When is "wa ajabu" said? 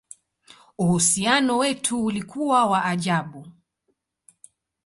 2.65-3.47